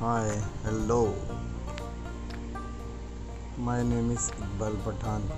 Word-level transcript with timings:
hi 0.00 0.30
hello 0.64 0.98
my 3.64 3.82
name 3.84 4.10
is 4.12 4.30
Iqbal 4.32 4.76
Pathan 4.86 5.28